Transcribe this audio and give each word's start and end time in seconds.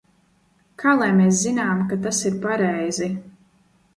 Kā 0.83 0.93
lai 1.01 1.09
mēs 1.17 1.35
zinām, 1.41 1.83
ka 1.91 1.99
tas 2.07 2.21
ir 2.29 2.39
pareizi? 2.47 3.13